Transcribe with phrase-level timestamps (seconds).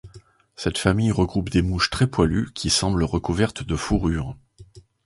[0.55, 4.35] Cette famille regroupe des mouches très poilues qui semblent recouvertes de fourrure.